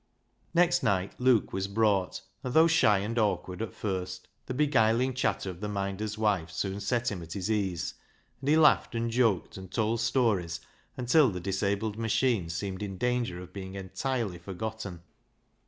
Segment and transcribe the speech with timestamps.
[0.55, 5.51] Next night Luke was brought, and though shy and awkward at first, the beguiling chatter
[5.51, 7.93] of the Minder's wife soon set him at his ease,
[8.39, 10.59] and he laughed and joked and told stories
[10.97, 15.03] until the disabled machine seemed in danger of being entirely forgotten.